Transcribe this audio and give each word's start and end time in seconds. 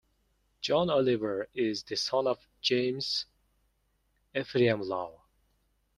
John 0.61 0.89
Oliver 0.89 1.47
is 1.53 1.83
the 1.83 1.95
son 1.95 2.25
of 2.25 2.47
James 2.59 3.27
Ephriam 4.33 4.83
Law. 4.83 5.21